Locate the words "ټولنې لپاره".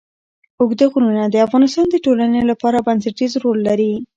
2.05-2.85